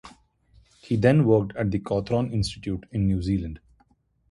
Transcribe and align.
He 0.81 0.95
then 0.95 1.25
worked 1.25 1.55
at 1.55 1.69
the 1.69 1.77
Cawthron 1.77 2.33
Institute 2.33 2.85
in 2.91 3.05
New 3.05 3.21
Zealand. 3.21 3.59